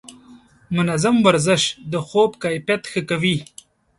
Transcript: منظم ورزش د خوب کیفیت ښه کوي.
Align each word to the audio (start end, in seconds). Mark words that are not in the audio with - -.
منظم 0.75 1.15
ورزش 1.27 1.63
د 1.91 1.93
خوب 2.07 2.31
کیفیت 2.43 2.81
ښه 2.91 3.01
کوي. 3.09 3.37